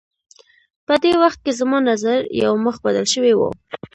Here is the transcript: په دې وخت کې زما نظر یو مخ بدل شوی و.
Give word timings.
په 0.85 0.93
دې 1.03 1.11
وخت 1.23 1.39
کې 1.45 1.57
زما 1.59 1.77
نظر 1.89 2.19
یو 2.43 2.53
مخ 2.65 2.75
بدل 2.85 3.05
شوی 3.13 3.33
و. 3.35 3.41